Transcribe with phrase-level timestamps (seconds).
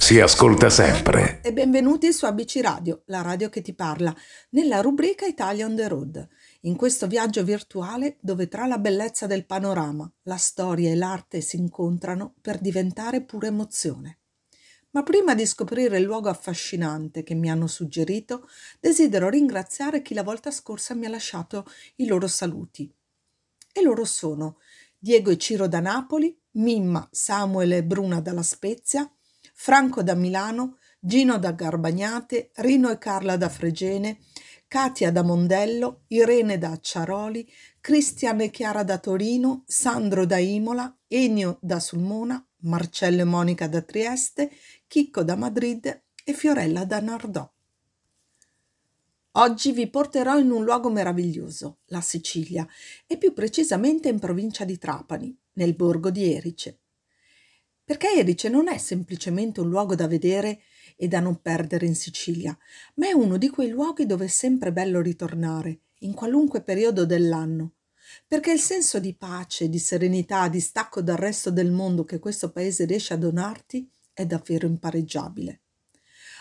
[0.00, 1.40] Si ascolta sempre.
[1.42, 4.14] E benvenuti su ABC Radio, la radio che ti parla,
[4.50, 6.28] nella rubrica Italia on the Road.
[6.60, 11.56] In questo viaggio virtuale dove tra la bellezza del panorama, la storia e l'arte si
[11.56, 14.20] incontrano per diventare pura emozione.
[14.90, 18.48] Ma prima di scoprire il luogo affascinante che mi hanno suggerito,
[18.80, 22.90] desidero ringraziare chi la volta scorsa mi ha lasciato i loro saluti.
[23.70, 24.58] E loro sono
[24.96, 29.08] Diego e Ciro da Napoli, Mimma, Samuele e Bruna dalla Spezia,
[29.60, 34.20] Franco da Milano, Gino da Garbagnate, Rino e Carla da Fregene,
[34.68, 37.44] Katia da Mondello, Irene da Acciaroli,
[37.80, 43.82] Cristian e Chiara da Torino, Sandro da Imola, Ennio da Sulmona, Marcello e Monica da
[43.82, 44.48] Trieste,
[44.86, 47.52] Chicco da Madrid e Fiorella da Nardò.
[49.32, 52.64] Oggi vi porterò in un luogo meraviglioso, la Sicilia,
[53.08, 56.78] e più precisamente in provincia di Trapani, nel borgo di Erice
[57.88, 60.60] perché Erice non è semplicemente un luogo da vedere
[60.94, 62.54] e da non perdere in Sicilia,
[62.96, 67.76] ma è uno di quei luoghi dove è sempre bello ritornare, in qualunque periodo dell'anno,
[68.26, 72.52] perché il senso di pace, di serenità, di stacco dal resto del mondo che questo
[72.52, 75.62] paese riesce a donarti è davvero impareggiabile.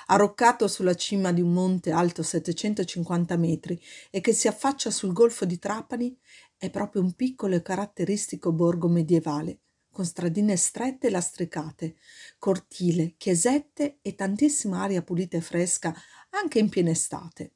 [0.08, 5.46] Arroccato sulla cima di un monte alto 750 metri e che si affaccia sul golfo
[5.46, 6.14] di Trapani,
[6.58, 9.60] è proprio un piccolo e caratteristico borgo medievale,
[9.98, 11.96] con stradine strette e lastricate,
[12.38, 15.92] cortile, chiesette e tantissima aria pulita e fresca
[16.30, 17.54] anche in piena estate.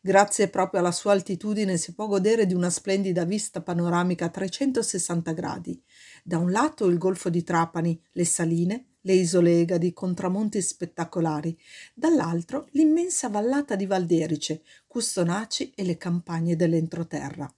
[0.00, 5.32] Grazie proprio alla sua altitudine si può godere di una splendida vista panoramica a 360
[5.32, 5.84] gradi.
[6.22, 11.54] Da un lato il golfo di Trapani, le saline, le isole Egadi con tramonti spettacolari,
[11.92, 17.54] dall'altro l'immensa vallata di Valderice, Custonaci e le campagne dell'entroterra.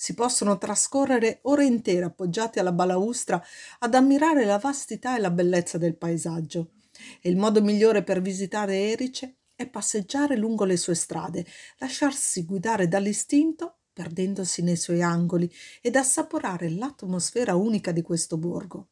[0.00, 3.44] Si possono trascorrere ore intere appoggiati alla balaustra
[3.80, 6.74] ad ammirare la vastità e la bellezza del paesaggio.
[7.20, 11.44] E il modo migliore per visitare Erice è passeggiare lungo le sue strade,
[11.78, 18.90] lasciarsi guidare dall'istinto, perdendosi nei suoi angoli, ed assaporare l'atmosfera unica di questo borgo.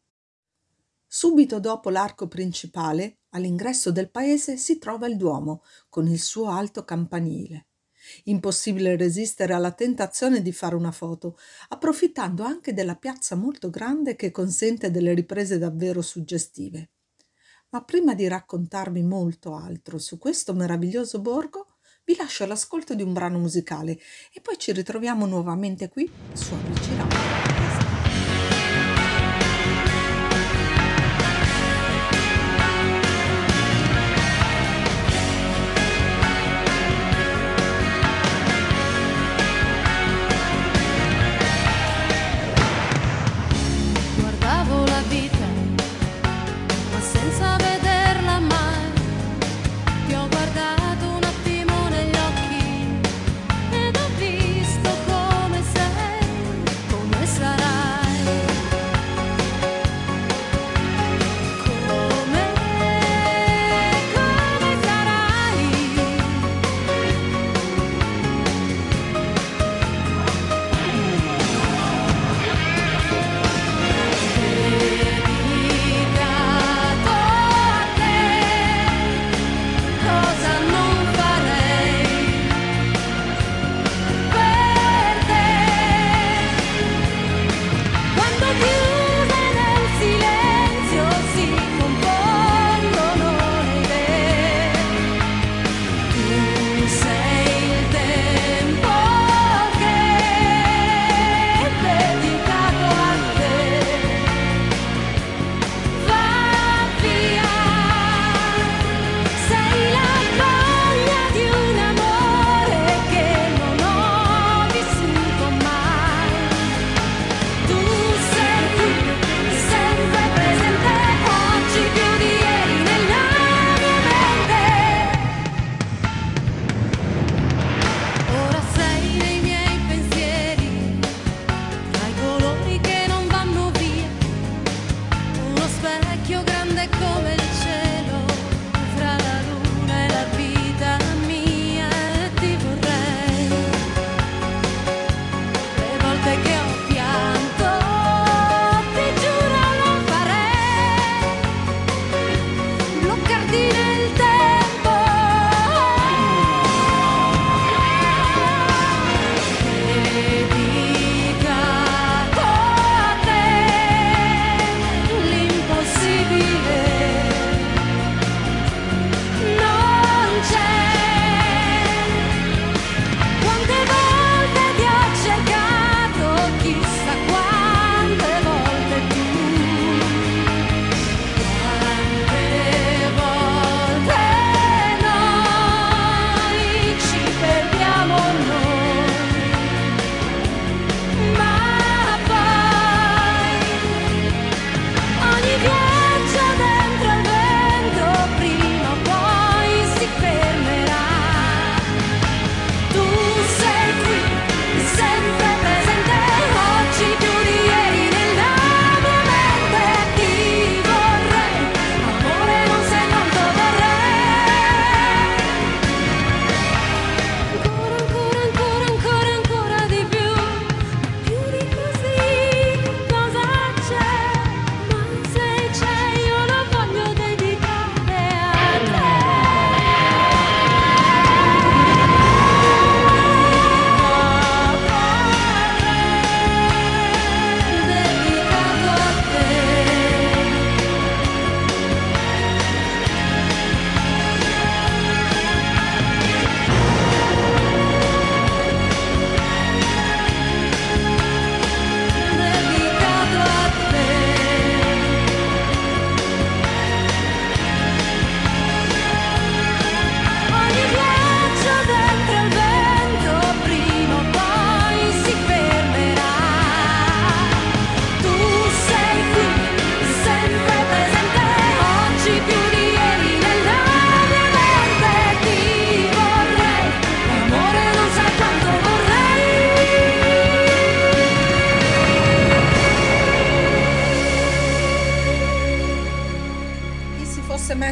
[1.07, 6.85] Subito dopo l'arco principale, all'ingresso del paese, si trova il Duomo, con il suo alto
[6.85, 7.67] campanile.
[8.25, 14.31] Impossibile resistere alla tentazione di fare una foto, approfittando anche della piazza molto grande che
[14.31, 16.91] consente delle riprese davvero suggestive.
[17.71, 23.13] Ma prima di raccontarvi molto altro su questo meraviglioso borgo, vi lascio all'ascolto di un
[23.13, 23.99] brano musicale
[24.33, 27.46] e poi ci ritroviamo nuovamente qui su Avvicinamento.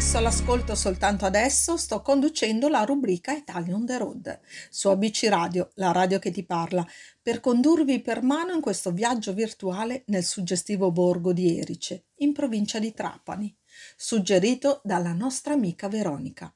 [0.04, 5.70] Messo all'ascolto soltanto adesso, sto conducendo la rubrica Italia on the Road su ABC Radio,
[5.76, 6.86] la radio che ti parla,
[7.22, 12.78] per condurvi per mano in questo viaggio virtuale nel suggestivo borgo di Erice, in provincia
[12.78, 13.56] di Trapani,
[13.96, 16.54] suggerito dalla nostra amica Veronica.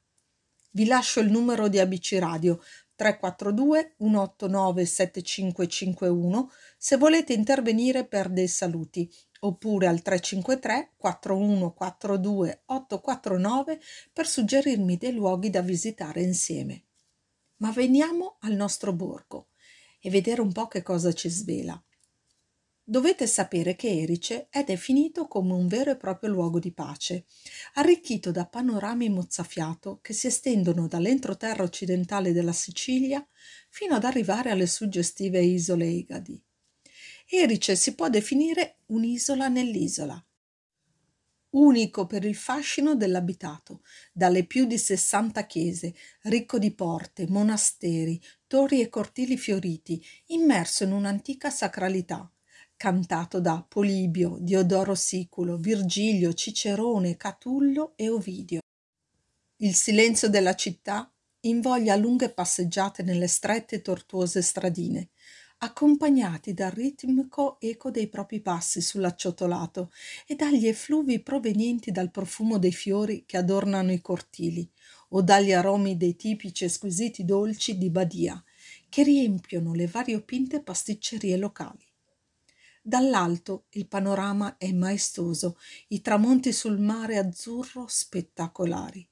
[0.72, 2.60] Vi lascio il numero di ABC Radio
[2.96, 13.80] 342 189 7551 se volete intervenire per dei saluti oppure al 353 4142 849
[14.12, 16.84] per suggerirmi dei luoghi da visitare insieme.
[17.56, 19.48] Ma veniamo al nostro borgo
[20.00, 21.82] e vedere un po' che cosa ci svela.
[22.90, 27.26] Dovete sapere che Erice è definito come un vero e proprio luogo di pace,
[27.74, 33.22] arricchito da panorami mozzafiato che si estendono dall'entroterra occidentale della Sicilia
[33.68, 36.42] fino ad arrivare alle suggestive isole Egadi.
[37.30, 40.18] Erice si può definire un'isola nell'isola,
[41.50, 43.82] unico per il fascino dell'abitato,
[44.14, 50.92] dalle più di 60 chiese, ricco di porte, monasteri, torri e cortili fioriti, immerso in
[50.92, 52.32] un'antica sacralità,
[52.78, 58.60] cantato da Polibio, Diodoro Siculo, Virgilio, Cicerone, Catullo e Ovidio.
[59.56, 65.10] Il silenzio della città invoglia lunghe passeggiate nelle strette e tortuose stradine,
[65.58, 69.90] accompagnati dal ritmico eco dei propri passi sull'acciottolato
[70.26, 74.68] e dagli effluvi provenienti dal profumo dei fiori che adornano i cortili
[75.10, 78.42] o dagli aromi dei tipici e squisiti dolci di Badia
[78.88, 81.84] che riempiono le variopinte pasticcerie locali.
[82.82, 89.06] Dall'alto il panorama è maestoso, i tramonti sul mare azzurro spettacolari.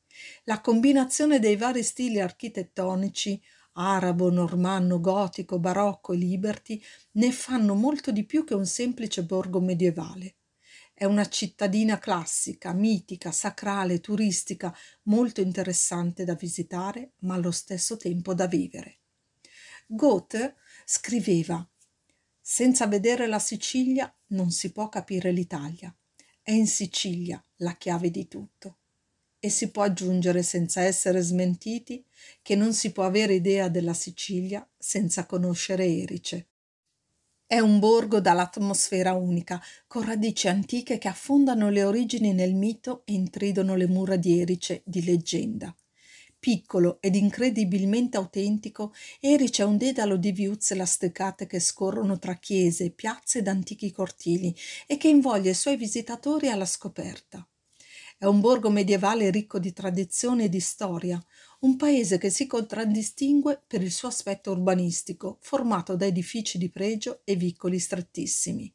[0.45, 3.38] La combinazione dei vari stili architettonici
[3.76, 9.61] arabo, normanno, gotico, barocco e liberty, ne fanno molto di più che un semplice borgo
[9.61, 10.37] medievale.
[10.92, 18.33] È una cittadina classica, mitica, sacrale, turistica, molto interessante da visitare, ma allo stesso tempo
[18.35, 18.99] da vivere.
[19.87, 21.66] Goethe scriveva
[22.40, 25.95] Senza vedere la Sicilia non si può capire l'Italia.
[26.40, 28.78] È in Sicilia la chiave di tutto
[29.47, 32.05] e si può aggiungere senza essere smentiti
[32.43, 36.49] che non si può avere idea della Sicilia senza conoscere Erice.
[37.47, 43.12] È un borgo dall'atmosfera unica, con radici antiche che affondano le origini nel mito e
[43.12, 45.73] intridono le mura di Erice di leggenda.
[46.37, 52.91] Piccolo ed incredibilmente autentico, Erice è un dedalo di viuzze lastricate che scorrono tra chiese,
[52.91, 54.53] piazze ed antichi cortili
[54.88, 57.49] e che invoglia i suoi visitatori alla scoperta.
[58.18, 61.23] È un borgo medievale ricco di tradizione e di storia,
[61.61, 67.20] un paese che si contraddistingue per il suo aspetto urbanistico, formato da edifici di pregio
[67.25, 68.75] e vicoli strettissimi.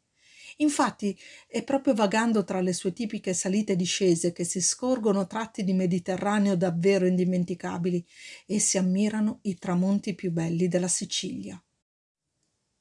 [0.57, 1.17] Infatti
[1.47, 5.73] è proprio vagando tra le sue tipiche salite e discese che si scorgono tratti di
[5.73, 8.05] Mediterraneo davvero indimenticabili
[8.45, 11.59] e si ammirano i tramonti più belli della Sicilia.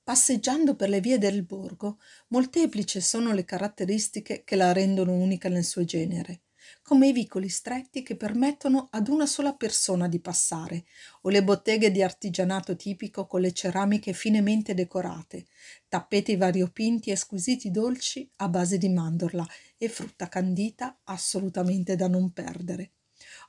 [0.02, 1.98] Passeggiando per le vie del borgo,
[2.28, 6.42] molteplici sono le caratteristiche che la rendono unica nel suo genere
[6.82, 10.84] come i vicoli stretti che permettono ad una sola persona di passare,
[11.22, 15.46] o le botteghe di artigianato tipico con le ceramiche finemente decorate,
[15.88, 19.46] tappeti variopinti e squisiti dolci a base di mandorla
[19.76, 22.92] e frutta candita assolutamente da non perdere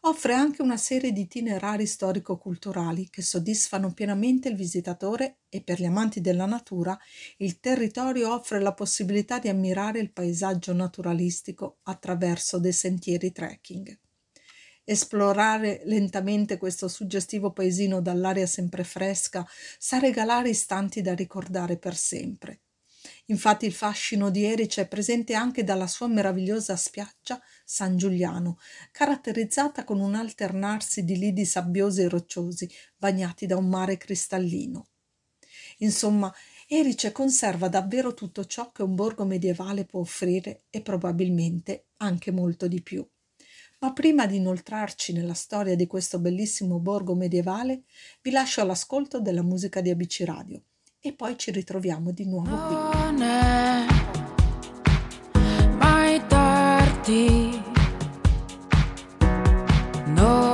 [0.01, 5.85] offre anche una serie di itinerari storico-culturali che soddisfano pienamente il visitatore e per gli
[5.85, 6.97] amanti della natura
[7.37, 13.99] il territorio offre la possibilità di ammirare il paesaggio naturalistico attraverso dei sentieri trekking.
[14.83, 19.45] Esplorare lentamente questo suggestivo paesino dall'aria sempre fresca
[19.77, 22.61] sa regalare istanti da ricordare per sempre.
[23.27, 28.57] Infatti il fascino di Erice è presente anche dalla sua meravigliosa spiaggia San Giuliano,
[28.91, 34.87] caratterizzata con un alternarsi di lidi sabbiosi e rocciosi, bagnati da un mare cristallino.
[35.77, 36.33] Insomma,
[36.67, 42.67] Erice conserva davvero tutto ciò che un borgo medievale può offrire e probabilmente anche molto
[42.67, 43.05] di più.
[43.79, 47.83] Ma prima di inoltrarci nella storia di questo bellissimo borgo medievale,
[48.21, 50.63] vi lascio all'ascolto della musica di ABC Radio
[51.03, 52.75] e poi ci ritroviamo di nuovo qui.
[52.75, 53.85] Non è
[55.79, 57.59] mai tardi.
[60.05, 60.50] Non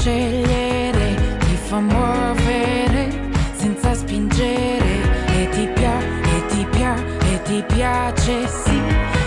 [0.00, 3.10] scegliere ti fa muovere
[3.52, 5.02] senza spingere
[5.36, 7.04] e ti piace, e ti piace,
[7.34, 8.80] e ti piace, sì,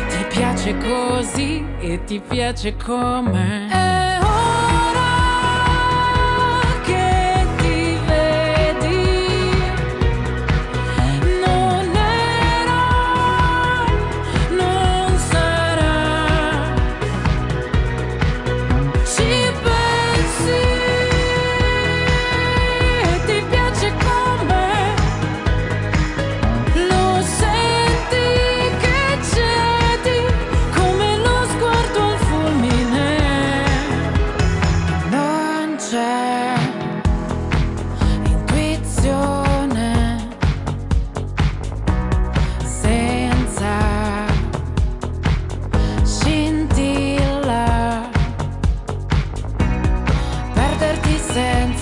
[0.10, 3.70] ti piace così e ti piace come.
[3.72, 4.03] Eh.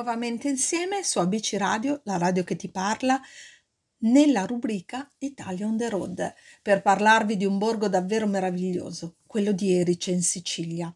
[0.00, 3.20] nuovamente insieme su ABC Radio, la radio che ti parla,
[4.04, 9.74] nella rubrica Italia on the Road, per parlarvi di un borgo davvero meraviglioso, quello di
[9.74, 10.94] Erice in Sicilia.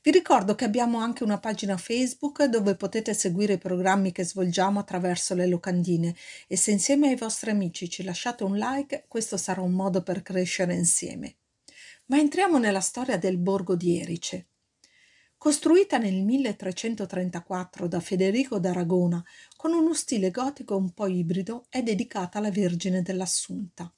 [0.00, 4.80] Vi ricordo che abbiamo anche una pagina Facebook dove potete seguire i programmi che svolgiamo
[4.80, 9.60] attraverso le locandine e se insieme ai vostri amici ci lasciate un like, questo sarà
[9.60, 11.36] un modo per crescere insieme.
[12.06, 14.47] Ma entriamo nella storia del borgo di Erice.
[15.38, 22.38] Costruita nel 1334 da Federico d'Aragona con uno stile gotico un po' ibrido, è dedicata
[22.38, 23.94] alla Vergine dell'Assunta.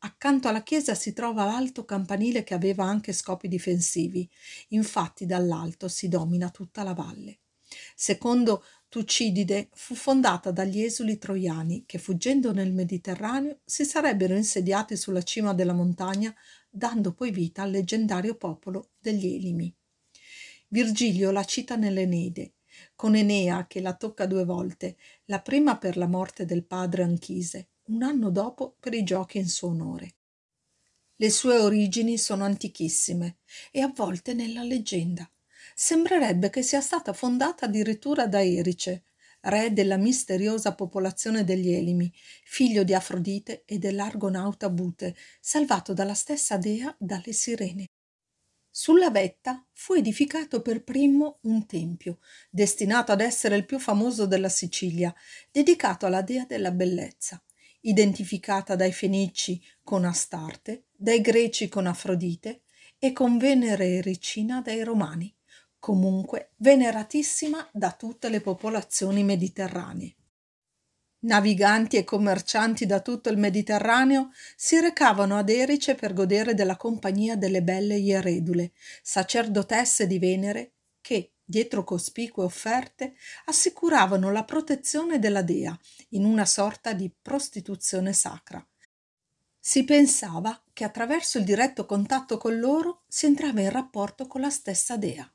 [0.00, 4.28] Accanto alla chiesa si trova l'alto campanile che aveva anche scopi difensivi,
[4.68, 7.38] infatti dall'alto si domina tutta la valle.
[7.94, 15.22] Secondo Tucidide fu fondata dagli esuli troiani che fuggendo nel Mediterraneo si sarebbero insediati sulla
[15.22, 16.34] cima della montagna
[16.68, 19.74] dando poi vita al leggendario popolo degli Elimi.
[20.68, 22.54] Virgilio la cita nell'Eneide,
[22.96, 24.96] con Enea che la tocca due volte,
[25.26, 29.48] la prima per la morte del padre Anchise, un anno dopo per i giochi in
[29.48, 30.14] suo onore.
[31.14, 33.38] Le sue origini sono antichissime
[33.70, 35.30] e avvolte nella leggenda.
[35.74, 39.04] Sembrerebbe che sia stata fondata addirittura da Erice,
[39.42, 42.12] re della misteriosa popolazione degli Elimi,
[42.44, 47.86] figlio di Afrodite e dell'argonauta Bute, salvato dalla stessa dea dalle sirene.
[48.78, 52.18] Sulla vetta fu edificato per primo un tempio,
[52.50, 55.14] destinato ad essere il più famoso della Sicilia,
[55.50, 57.42] dedicato alla dea della bellezza,
[57.80, 62.64] identificata dai Fenici con Astarte, dai Greci con Afrodite
[62.98, 65.34] e con Venere e Ricina dai Romani,
[65.78, 70.16] comunque veneratissima da tutte le popolazioni mediterranee.
[71.26, 77.36] Naviganti e commercianti da tutto il Mediterraneo si recavano ad Erice per godere della compagnia
[77.36, 78.70] delle belle Ieredule,
[79.02, 85.76] sacerdotesse di Venere, che, dietro cospicue offerte, assicuravano la protezione della dea
[86.10, 88.64] in una sorta di prostituzione sacra.
[89.58, 94.50] Si pensava che attraverso il diretto contatto con loro si entrava in rapporto con la
[94.50, 95.28] stessa dea.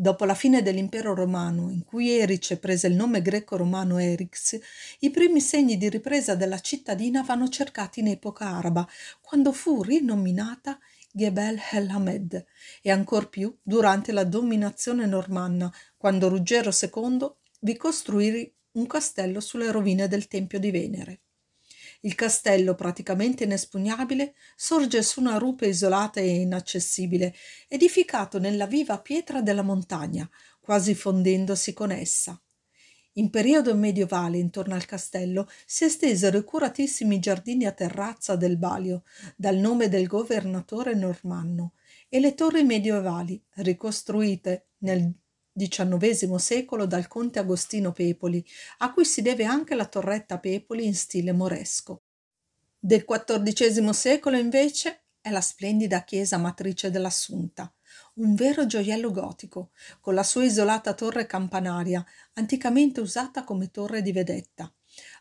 [0.00, 4.56] Dopo la fine dell'impero romano, in cui Erice prese il nome greco-romano Erix,
[5.00, 8.88] i primi segni di ripresa della cittadina vanno cercati in epoca araba,
[9.20, 10.78] quando fu rinominata
[11.10, 12.44] Gebel el Hamed,
[12.80, 17.28] e ancor più durante la dominazione normanna, quando Ruggero II
[17.62, 21.22] vi costruì un castello sulle rovine del Tempio di Venere.
[22.00, 27.34] Il castello, praticamente inespugnabile, sorge su una rupe isolata e inaccessibile,
[27.66, 30.28] edificato nella viva pietra della montagna,
[30.60, 32.40] quasi fondendosi con essa.
[33.14, 39.02] In periodo medievale, intorno al castello, si estesero i curatissimi giardini a terrazza del Balio,
[39.34, 41.72] dal nome del governatore normanno,
[42.08, 45.12] e le torri medievali, ricostruite nel
[45.58, 48.44] XIX secolo dal conte Agostino Pepoli,
[48.78, 52.02] a cui si deve anche la torretta Pepoli in stile moresco.
[52.78, 57.72] Del XIV secolo, invece, è la splendida chiesa matrice dell'Assunta,
[58.14, 64.12] un vero gioiello gotico, con la sua isolata torre campanaria, anticamente usata come torre di
[64.12, 64.72] vedetta.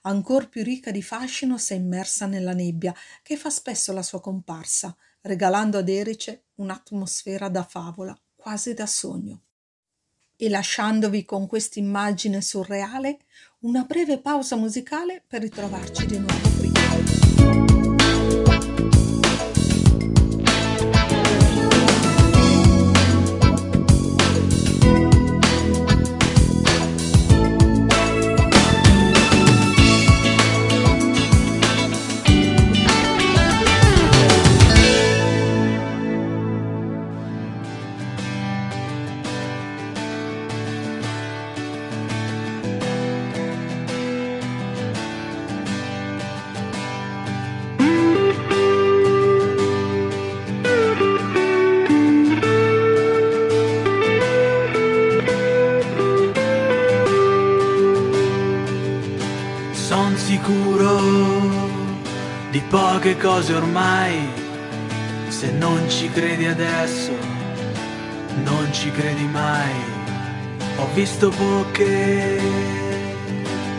[0.03, 4.95] Ancor più ricca di fascino se immersa nella nebbia, che fa spesso la sua comparsa,
[5.21, 9.41] regalando ad Erice un'atmosfera da favola, quasi da sogno
[10.37, 13.19] e lasciandovi con quest'immagine surreale
[13.61, 17.56] una breve pausa musicale per ritrovarci di nuovo qui.
[63.07, 64.27] Poche cose ormai,
[65.29, 67.11] se non ci credi adesso,
[68.43, 69.71] non ci credi mai.
[70.77, 72.41] Ho visto poche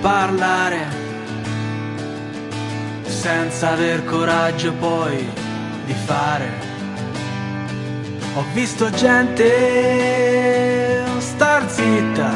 [0.01, 0.87] parlare
[3.05, 5.29] senza aver coraggio poi
[5.85, 6.51] di fare.
[8.35, 9.53] Ho visto gente
[11.19, 12.31] star zitta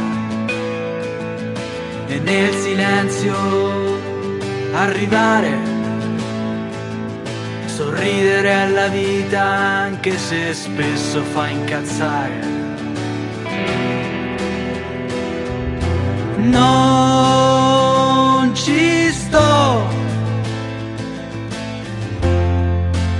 [2.08, 3.34] e nel silenzio
[4.74, 5.71] arrivare
[8.02, 12.50] sorridere alla vita anche se spesso fa incazzare.
[16.36, 17.32] Non
[18.54, 19.86] ci sto,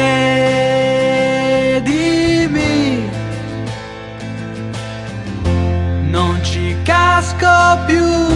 [6.09, 8.34] non ci casco più.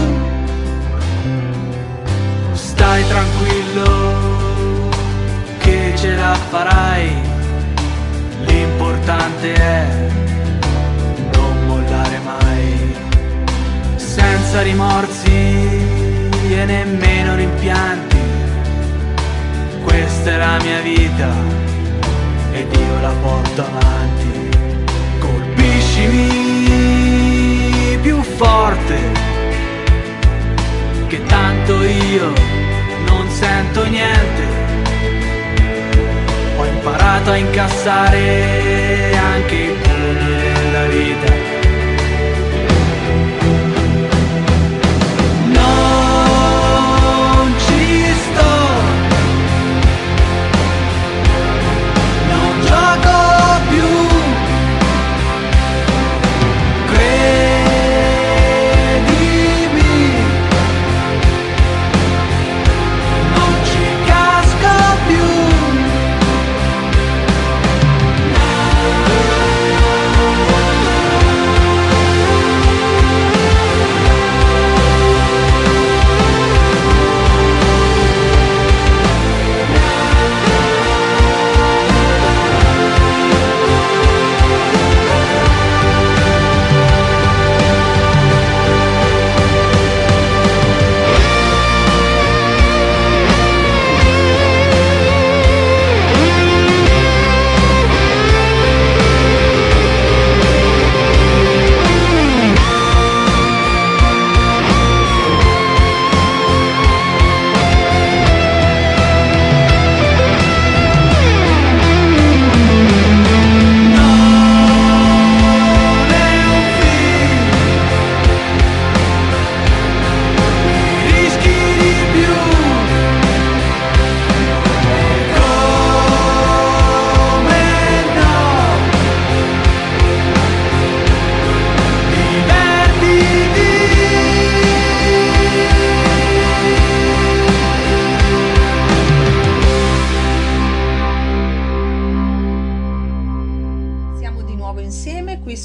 [3.08, 4.90] Tranquillo
[5.58, 7.10] che ce la farai,
[8.44, 9.86] l'importante è
[11.32, 12.94] non mollare mai,
[13.96, 15.30] senza rimorsi
[16.50, 18.16] e nemmeno rimpianti.
[19.84, 21.28] Questa è la mia vita
[22.52, 24.50] ed io la porto avanti.
[25.18, 26.36] Colpiscimi
[28.02, 28.96] più forte
[31.06, 32.57] che tanto io
[33.38, 34.42] sento niente.
[36.56, 41.67] Ho imparato a incassare anche i pugni della vita.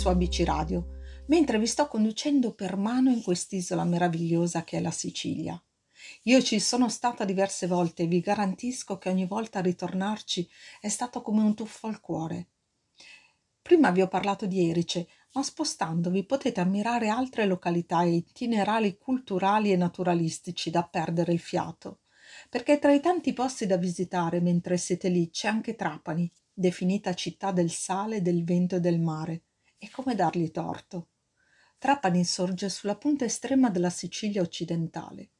[0.03, 4.91] Su ABC Radio, mentre vi sto conducendo per mano in quest'isola meravigliosa che è la
[4.91, 5.61] Sicilia.
[6.23, 10.49] Io ci sono stata diverse volte e vi garantisco che ogni volta ritornarci
[10.81, 12.47] è stato come un tuffo al cuore.
[13.61, 19.71] Prima vi ho parlato di Erice, ma spostandovi potete ammirare altre località e itinerari culturali
[19.71, 21.99] e naturalistici da perdere il fiato,
[22.49, 27.51] perché tra i tanti posti da visitare mentre siete lì c'è anche Trapani, definita città
[27.51, 29.43] del sale, del vento e del mare.
[29.77, 31.09] E come dargli torto?
[31.77, 35.31] Trapani sorge sulla punta estrema della Sicilia occidentale.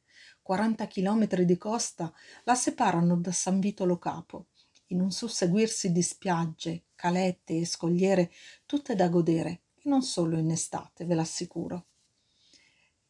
[0.42, 4.48] 40 chilometri di costa la separano da San Vito Lo Capo,
[4.88, 8.32] in un susseguirsi di spiagge, calette e scogliere,
[8.66, 11.86] tutte da godere, e non solo in estate, ve l'assicuro.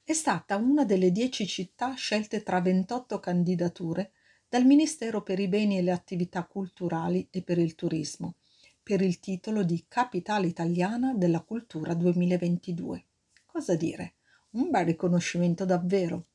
[0.03, 4.11] È stata una delle dieci città scelte tra 28 candidature
[4.53, 8.35] dal Ministero per i beni e le attività culturali e per il turismo,
[8.83, 13.03] per il titolo di Capitale italiana della cultura 2022.
[13.47, 14.13] Cosa dire?
[14.51, 16.25] Un bel riconoscimento davvero.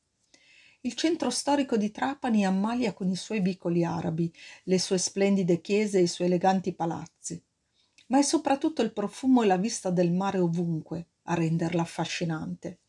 [0.81, 4.29] Il centro storico di Trapani ammalia con i suoi vicoli arabi,
[4.63, 7.41] le sue splendide chiese e i suoi eleganti palazzi.
[8.07, 12.79] Ma è soprattutto il profumo e la vista del mare ovunque a renderla affascinante.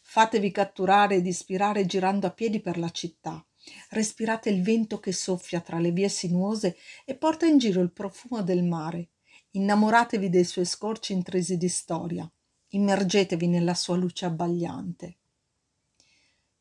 [0.00, 3.44] Fatevi catturare ed ispirare girando a piedi per la città,
[3.90, 8.42] respirate il vento che soffia tra le vie sinuose e porta in giro il profumo
[8.42, 9.08] del mare.
[9.52, 12.30] Innamoratevi dei suoi scorci intrisi di storia.
[12.68, 15.16] Immergetevi nella sua luce abbagliante.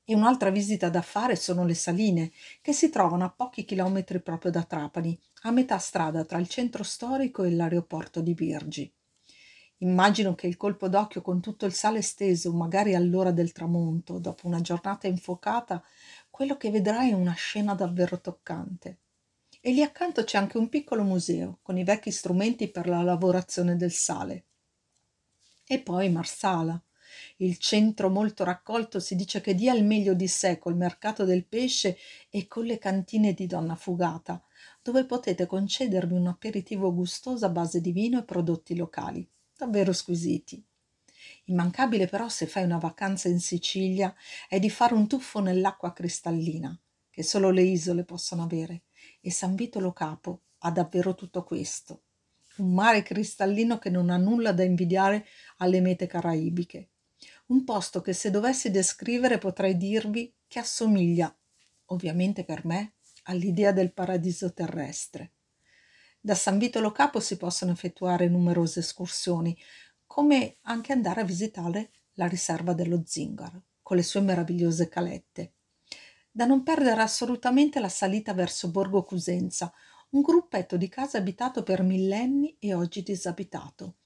[0.04, 4.52] E un'altra visita da fare sono le saline, che si trovano a pochi chilometri proprio
[4.52, 8.94] da Trapani, a metà strada tra il centro storico e l'aeroporto di Birgi.
[9.80, 14.48] Immagino che il colpo d'occhio con tutto il sale steso, magari all'ora del tramonto, dopo
[14.48, 15.84] una giornata infuocata,
[16.36, 18.98] quello che vedrai è una scena davvero toccante.
[19.62, 23.78] E lì accanto c'è anche un piccolo museo con i vecchi strumenti per la lavorazione
[23.78, 24.43] del sale.
[25.65, 26.78] E poi Marsala,
[27.38, 31.45] il centro molto raccolto si dice che dia il meglio di sé col mercato del
[31.45, 31.98] pesce
[32.30, 34.43] e con le cantine di Donna Fugata,
[34.82, 40.62] dove potete concedervi un aperitivo gustoso a base di vino e prodotti locali davvero squisiti.
[41.46, 44.14] Immancabile però se fai una vacanza in Sicilia
[44.48, 46.78] è di fare un tuffo nell'acqua cristallina,
[47.10, 48.84] che solo le isole possono avere,
[49.22, 52.04] e San Vito Lo Capo ha davvero tutto questo.
[52.58, 55.26] Un mare cristallino che non ha nulla da invidiare
[55.58, 56.90] alle mete caraibiche.
[57.48, 61.36] Un posto che se dovessi descrivere potrei dirvi che assomiglia,
[61.86, 65.32] ovviamente per me, all'idea del paradiso terrestre.
[66.20, 69.56] Da San Vito Lo Capo si possono effettuare numerose escursioni,
[70.06, 75.54] come anche andare a visitare la riserva dello Zingaro, con le sue meravigliose calette.
[76.32, 79.74] Da non perdere assolutamente la salita verso Borgo Cusenza,
[80.12, 83.98] un gruppetto di case abitato per millenni e oggi disabitato.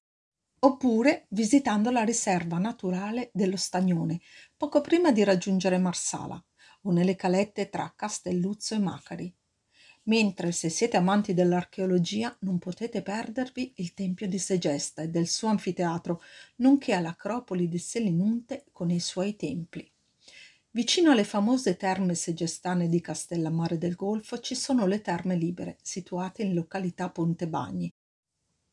[0.61, 4.19] Oppure visitando la riserva naturale dello Stagnone,
[4.57, 6.43] poco prima di raggiungere Marsala,
[6.83, 9.33] o nelle calette tra Castelluzzo e Macari,
[10.09, 15.49] mentre se siete amanti dell'archeologia non potete perdervi il Tempio di Segesta e del suo
[15.49, 16.21] anfiteatro,
[16.57, 19.89] nonché all'Acropoli di Selinunte con i suoi templi.
[20.71, 26.41] Vicino alle famose terme segestane di Castellammare del Golfo ci sono le terme libere, situate
[26.41, 27.91] in località Pontebagni.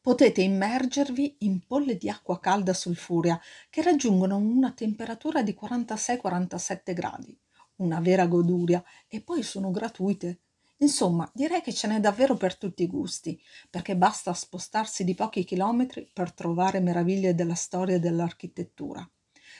[0.00, 7.38] Potete immergervi in polle di acqua calda sulfurea che raggiungono una temperatura di 46-47 gradi.
[7.76, 10.40] Una vera goduria e poi sono gratuite.
[10.78, 15.42] Insomma, direi che ce n'è davvero per tutti i gusti, perché basta spostarsi di pochi
[15.42, 19.08] chilometri per trovare meraviglie della storia e dell'architettura.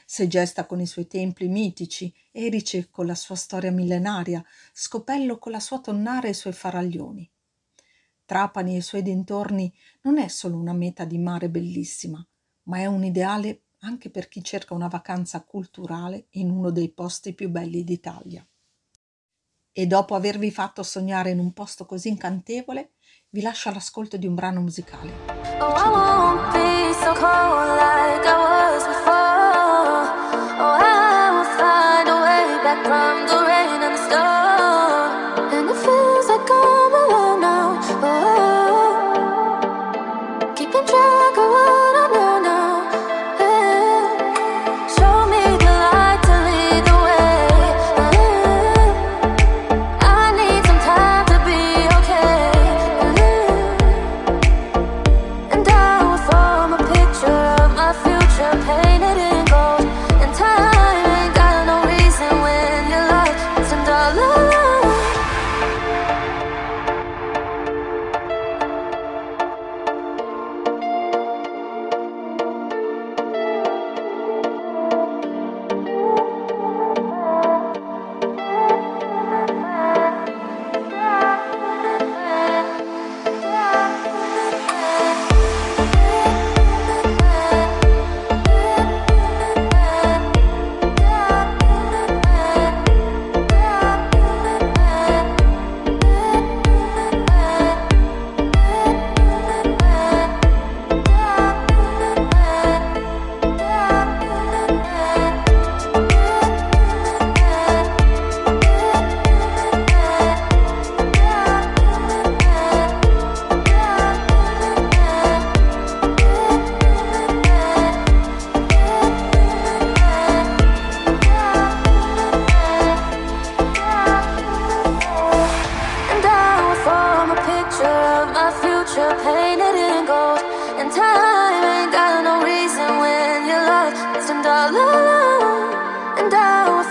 [0.05, 5.61] Segesta con i suoi templi mitici, Erice con la sua storia millenaria, Scopello con la
[5.61, 7.31] sua tonnara e i suoi faraglioni.
[8.27, 12.25] Trapani e i suoi dintorni non è solo una meta di mare bellissima,
[12.65, 17.33] ma è un ideale anche per chi cerca una vacanza culturale in uno dei posti
[17.33, 18.47] più belli d'Italia
[19.79, 22.93] e dopo avervi fatto sognare in un posto così incantevole,
[23.29, 25.13] vi lascio all'ascolto di un brano musicale.
[25.59, 25.77] Oh,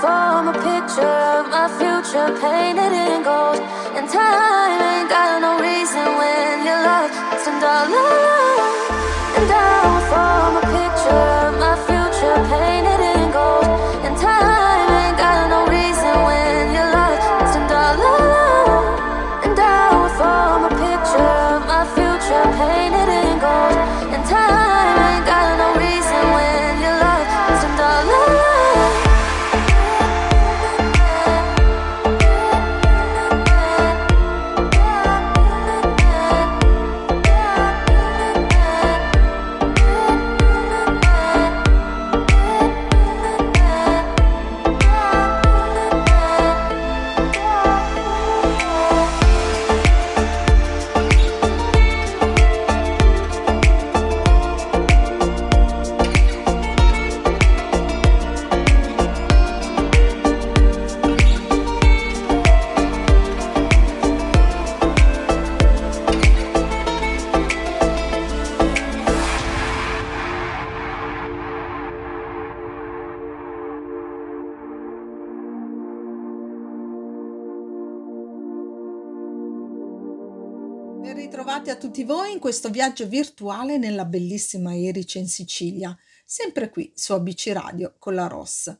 [0.05, 3.57] Will a picture of my future painted in gold.
[3.97, 8.44] And time ain't got no reason when your love isn't all alone.
[81.25, 86.91] Ritrovati a tutti voi in questo viaggio virtuale nella bellissima Erice in Sicilia, sempre qui
[86.93, 88.71] su ABC Radio con la Ross.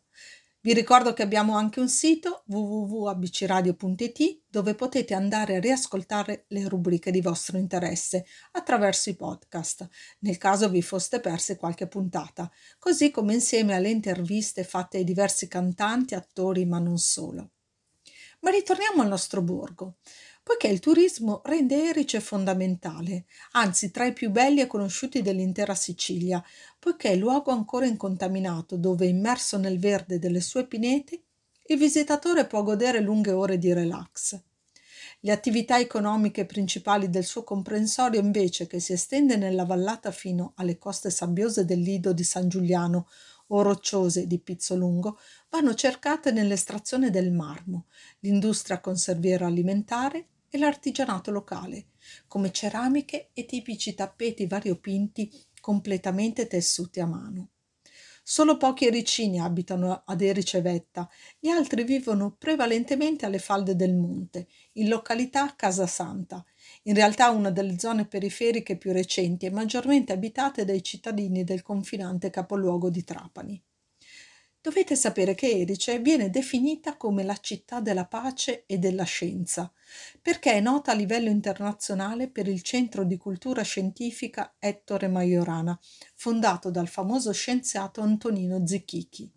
[0.61, 7.09] Vi ricordo che abbiamo anche un sito www.abcradio.it dove potete andare a riascoltare le rubriche
[7.09, 9.87] di vostro interesse attraverso i podcast,
[10.19, 15.47] nel caso vi foste perse qualche puntata, così come insieme alle interviste fatte ai diversi
[15.47, 17.49] cantanti, attori, ma non solo.
[18.41, 19.95] Ma ritorniamo al nostro borgo
[20.45, 26.41] poiché il turismo rende Erice fondamentale, anzi tra i più belli e conosciuti dell'intera Sicilia,
[26.77, 31.23] poiché è luogo ancora incontaminato dove, immerso nel verde delle sue pinete,
[31.65, 34.39] il visitatore può godere lunghe ore di relax.
[35.21, 40.77] Le attività economiche principali del suo comprensorio, invece, che si estende nella vallata fino alle
[40.77, 43.07] coste sabbiose del Lido di San Giuliano
[43.47, 45.17] o rocciose di Pizzolungo,
[45.49, 47.87] vanno cercate nell'estrazione del marmo,
[48.19, 51.87] l'industria conserviera alimentare e l'artigianato locale,
[52.27, 57.49] come ceramiche e tipici tappeti variopinti completamente tessuti a mano.
[58.23, 64.47] Solo pochi ericini abitano ad Erice Vetta, gli altri vivono prevalentemente alle falde del monte,
[64.73, 66.43] in località Casa Santa,
[66.83, 72.31] in realtà una delle zone periferiche più recenti e maggiormente abitate dai cittadini del confinante
[72.31, 73.61] capoluogo di Trapani.
[74.65, 79.71] Dovete sapere che Erice viene definita come la città della pace e della scienza,
[80.19, 85.79] perché è nota a livello internazionale per il centro di cultura scientifica Ettore Majorana,
[86.15, 89.31] fondato dal famoso scienziato Antonino Zecchichi,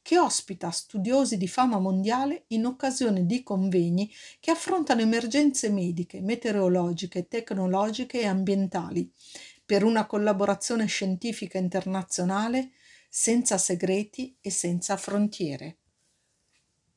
[0.00, 7.28] che ospita studiosi di fama mondiale in occasione di convegni che affrontano emergenze mediche, meteorologiche,
[7.28, 9.12] tecnologiche e ambientali,
[9.66, 12.70] per una collaborazione scientifica internazionale
[13.12, 15.78] senza segreti e senza frontiere.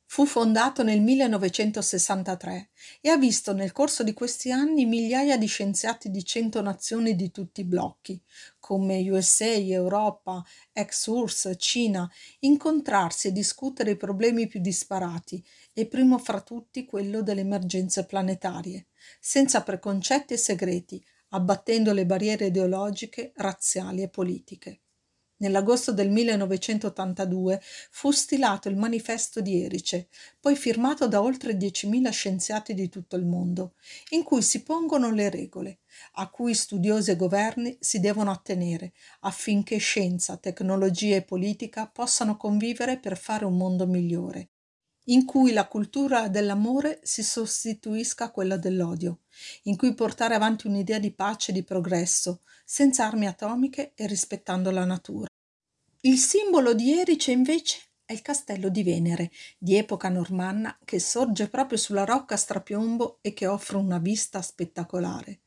[0.05, 2.69] Fu fondato nel 1963
[3.01, 7.31] e ha visto nel corso di questi anni migliaia di scienziati di cento nazioni di
[7.31, 8.21] tutti i blocchi,
[8.59, 12.07] come USA, Europa, ex-URSS, Cina,
[12.41, 18.85] incontrarsi e discutere i problemi più disparati e primo fra tutti quello delle emergenze planetarie,
[19.19, 24.82] senza preconcetti e segreti, abbattendo le barriere ideologiche, razziali e politiche.
[25.43, 27.59] Nell'agosto del 1982
[27.91, 30.07] fu stilato il manifesto di Erice,
[30.39, 33.73] poi firmato da oltre 10.000 scienziati di tutto il mondo,
[34.11, 35.79] in cui si pongono le regole
[36.13, 42.97] a cui studiosi e governi si devono attenere affinché scienza, tecnologia e politica possano convivere
[42.97, 44.51] per fare un mondo migliore,
[45.07, 49.19] in cui la cultura dell'amore si sostituisca a quella dell'odio,
[49.63, 54.71] in cui portare avanti un'idea di pace e di progresso, senza armi atomiche e rispettando
[54.71, 55.27] la natura.
[56.05, 61.47] Il simbolo di Erice invece è il castello di Venere, di epoca normanna, che sorge
[61.47, 65.43] proprio sulla rocca strapiombo e che offre una vista spettacolare.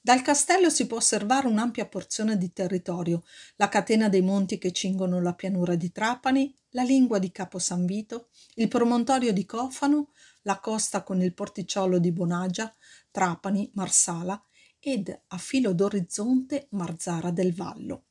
[0.00, 3.22] Dal castello si può osservare un'ampia porzione di territorio,
[3.56, 7.84] la catena dei monti che cingono la pianura di Trapani, la lingua di Capo San
[7.84, 10.12] Vito, il promontorio di Cofano,
[10.44, 12.74] la costa con il porticciolo di Bonagia,
[13.10, 14.42] Trapani, Marsala
[14.78, 18.04] ed a filo d'orizzonte Marzara del Vallo.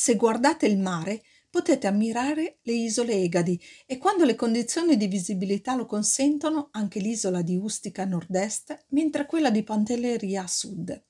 [0.00, 5.74] Se guardate il mare potete ammirare le isole Egadi e quando le condizioni di visibilità
[5.74, 11.04] lo consentono anche l'isola di Ustica a nord-est, mentre quella di Pantelleria a sud.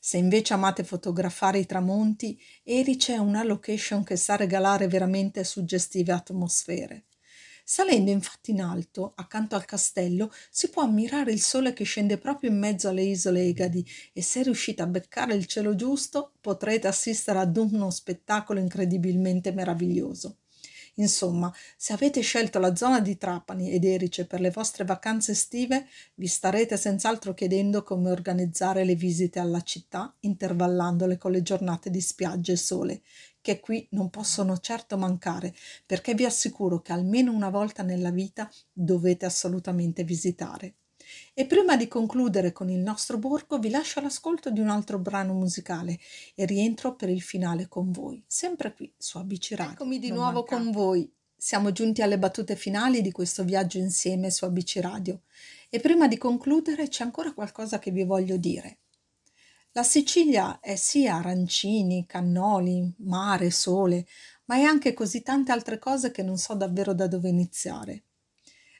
[0.00, 6.10] Se invece amate fotografare i tramonti, Erice è una location che sa regalare veramente suggestive
[6.12, 7.08] atmosfere.
[7.72, 12.50] Salendo infatti in alto, accanto al castello, si può ammirare il sole che scende proprio
[12.50, 17.38] in mezzo alle isole Egadi e se riuscite a beccare il cielo giusto potrete assistere
[17.38, 20.38] ad uno spettacolo incredibilmente meraviglioso.
[20.94, 25.86] Insomma, se avete scelto la zona di Trapani ed Erice per le vostre vacanze estive,
[26.14, 32.00] vi starete senz'altro chiedendo come organizzare le visite alla città, intervallandole con le giornate di
[32.00, 33.02] spiaggia e sole,
[33.40, 35.54] che qui non possono certo mancare,
[35.86, 40.74] perché vi assicuro che almeno una volta nella vita dovete assolutamente visitare.
[41.34, 45.32] E prima di concludere con il nostro borgo vi lascio all'ascolto di un altro brano
[45.32, 45.98] musicale
[46.34, 49.72] e rientro per il finale con voi, sempre qui su ABC Radio.
[49.72, 50.62] Eccomi di nuovo mancate.
[50.62, 51.12] con voi.
[51.36, 55.22] Siamo giunti alle battute finali di questo viaggio insieme su ABC Radio
[55.70, 58.78] e prima di concludere c'è ancora qualcosa che vi voglio dire.
[59.72, 64.04] La Sicilia è sì arancini, cannoli, mare, sole,
[64.46, 68.02] ma è anche così tante altre cose che non so davvero da dove iniziare.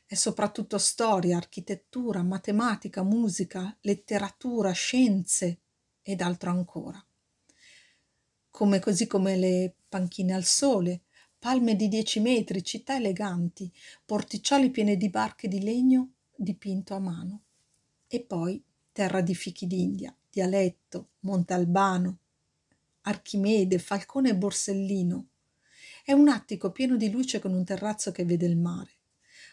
[0.05, 5.61] È soprattutto storia, architettura, matematica, musica, letteratura, scienze
[6.03, 7.01] ed altro ancora.
[8.51, 11.03] Come così come le panchine al sole,
[11.39, 13.73] palme di dieci metri, città eleganti,
[14.05, 17.43] porticcioli pieni di barche di legno dipinto a mano.
[18.09, 18.61] E poi
[18.91, 22.19] terra di fichi d'India, Dialetto, Montalbano,
[23.03, 25.27] Archimede, Falcone e Borsellino.
[26.05, 28.91] È un attico pieno di luce con un terrazzo che vede il mare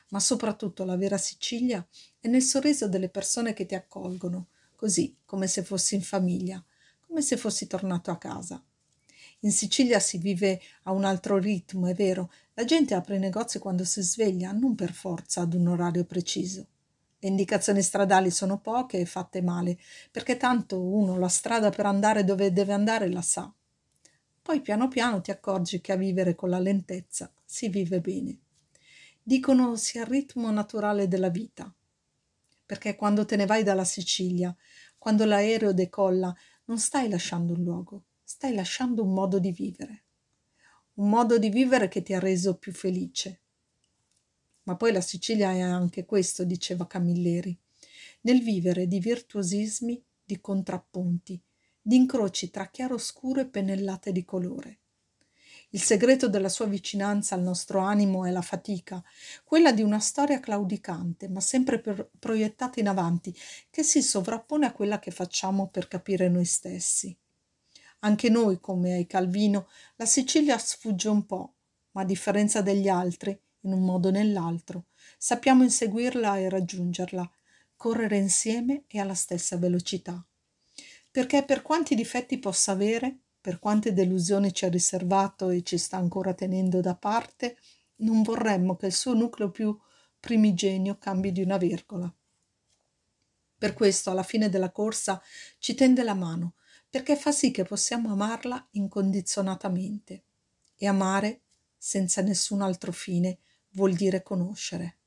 [0.09, 1.86] ma soprattutto la vera Sicilia
[2.19, 6.63] è nel sorriso delle persone che ti accolgono, così come se fossi in famiglia,
[7.05, 8.63] come se fossi tornato a casa.
[9.41, 13.59] In Sicilia si vive a un altro ritmo, è vero, la gente apre i negozi
[13.59, 16.67] quando si sveglia, non per forza ad un orario preciso.
[17.20, 19.78] Le indicazioni stradali sono poche e fatte male,
[20.11, 23.51] perché tanto uno la strada per andare dove deve andare la sa.
[24.41, 28.39] Poi piano piano ti accorgi che a vivere con la lentezza si vive bene
[29.28, 31.70] dicono sia il ritmo naturale della vita.
[32.65, 34.55] Perché quando te ne vai dalla Sicilia,
[34.97, 36.34] quando l'aereo decolla,
[36.65, 40.03] non stai lasciando un luogo, stai lasciando un modo di vivere.
[40.93, 43.41] Un modo di vivere che ti ha reso più felice.
[44.68, 47.57] Ma poi la Sicilia è anche questo, diceva Camilleri,
[48.22, 51.41] nel vivere di virtuosismi, di contrappunti,
[51.82, 54.80] di incroci tra chiaroscuro e pennellate di colore.
[55.70, 59.01] Il segreto della sua vicinanza al nostro animo è la fatica,
[59.45, 61.82] quella di una storia claudicante, ma sempre
[62.20, 63.34] proiettata in avanti,
[63.70, 67.18] che si sovrappone a quella che facciamo per capire noi stessi.
[67.99, 71.53] Anche noi, come ai Calvino, la Sicilia sfugge un po',
[71.91, 73.38] ma a differenza degli altri,
[73.68, 74.86] in un modo o nell'altro,
[75.18, 77.30] sappiamo inseguirla e raggiungerla,
[77.76, 80.26] correre insieme e alla stessa velocità.
[81.11, 85.97] Perché per quanti difetti possa avere, per quante delusioni ci ha riservato e ci sta
[85.97, 87.57] ancora tenendo da parte,
[87.97, 89.78] non vorremmo che il suo nucleo più
[90.20, 92.11] primigenio cambi di una virgola.
[93.59, 95.22] Per questo alla fine della corsa
[95.57, 96.55] ci tende la mano,
[96.89, 100.24] perché fa sì che possiamo amarla incondizionatamente.
[100.76, 101.41] E amare,
[101.76, 103.39] senza nessun altro fine,
[103.78, 104.97] vuol dire conoscere.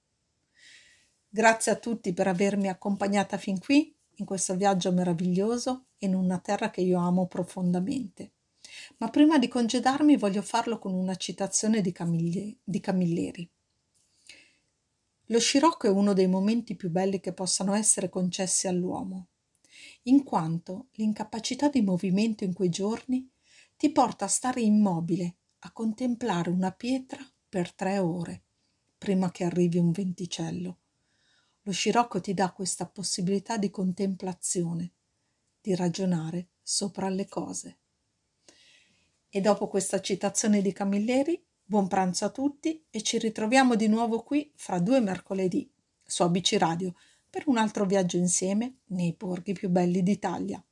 [1.28, 6.70] Grazie a tutti per avermi accompagnata fin qui in questo viaggio meraviglioso in una terra
[6.70, 8.32] che io amo profondamente.
[8.98, 12.56] Ma prima di congedarmi voglio farlo con una citazione di, Camilleri.
[12.62, 13.50] Di Camilleri.
[15.26, 19.28] Lo scirocco è uno dei momenti più belli che possano essere concessi all'uomo,
[20.04, 23.28] in quanto l'incapacità di movimento in quei giorni
[23.76, 27.18] ti porta a stare immobile, a contemplare una pietra
[27.48, 28.42] per tre ore,
[29.00, 30.78] prima che arrivi un venticello
[31.64, 34.92] lo scirocco ti dà questa possibilità di contemplazione,
[35.60, 37.78] di ragionare sopra le cose.
[39.28, 44.22] E dopo questa citazione di Camilleri, buon pranzo a tutti e ci ritroviamo di nuovo
[44.22, 45.70] qui fra due mercoledì
[46.02, 46.94] su ABC Radio
[47.28, 50.64] per un altro viaggio insieme nei borghi più belli d'Italia.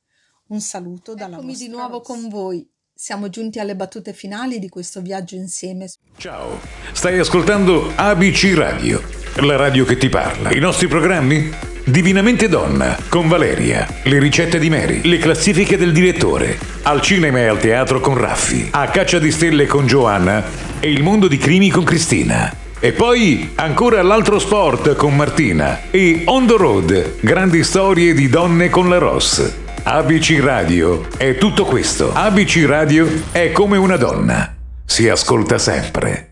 [0.47, 2.07] Un saluto dalla Eccomi di nuovo Ross.
[2.07, 2.69] con voi.
[3.01, 5.89] Siamo giunti alle battute finali di questo viaggio insieme.
[6.17, 6.59] Ciao,
[6.91, 9.01] stai ascoltando ABC Radio
[9.35, 10.51] la radio che ti parla.
[10.51, 11.49] I nostri programmi?
[11.85, 17.45] Divinamente Donna con Valeria, le ricette di Mary, le classifiche del direttore, al cinema e
[17.45, 20.43] al teatro con Raffi, a caccia di stelle con Giovanna
[20.81, 22.53] e il mondo di crimi con Cristina.
[22.81, 28.69] E poi ancora l'altro sport con Martina e On the Road, grandi storie di donne
[28.69, 29.67] con la Ross.
[29.83, 32.11] ABC Radio è tutto questo.
[32.13, 34.55] ABC Radio è come una donna.
[34.85, 36.28] Si ascolta sempre.